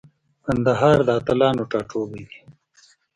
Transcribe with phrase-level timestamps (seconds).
[0.45, 2.39] کندهار د اتلانو ټاټوبی دی.